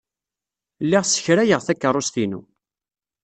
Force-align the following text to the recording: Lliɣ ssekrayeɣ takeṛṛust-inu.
Lliɣ 0.83 1.03
ssekrayeɣ 1.05 1.61
takeṛṛust-inu. 1.63 2.41